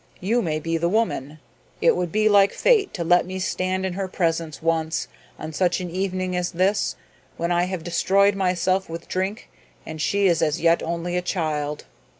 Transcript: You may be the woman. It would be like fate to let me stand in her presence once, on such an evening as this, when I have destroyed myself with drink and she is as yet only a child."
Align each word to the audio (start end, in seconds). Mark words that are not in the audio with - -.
You 0.19 0.41
may 0.41 0.59
be 0.59 0.79
the 0.79 0.89
woman. 0.89 1.37
It 1.79 1.95
would 1.95 2.11
be 2.11 2.27
like 2.27 2.53
fate 2.53 2.91
to 2.95 3.03
let 3.03 3.23
me 3.23 3.37
stand 3.37 3.85
in 3.85 3.93
her 3.93 4.07
presence 4.07 4.59
once, 4.59 5.07
on 5.37 5.53
such 5.53 5.79
an 5.79 5.91
evening 5.91 6.35
as 6.35 6.53
this, 6.53 6.95
when 7.37 7.51
I 7.51 7.65
have 7.65 7.83
destroyed 7.83 8.33
myself 8.33 8.89
with 8.89 9.07
drink 9.07 9.47
and 9.85 10.01
she 10.01 10.25
is 10.25 10.41
as 10.41 10.59
yet 10.59 10.81
only 10.81 11.17
a 11.17 11.21
child." 11.21 11.85